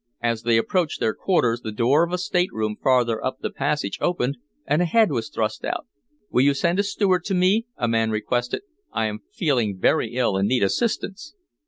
[0.23, 4.39] As they approached their quarters the door of a stateroom farther up the passage opened,
[4.65, 5.85] and a head was thrust out.
[6.31, 8.63] "Will you send a steward to me?" a man requested.
[8.91, 11.35] "I am feeling very ill, and need assistance."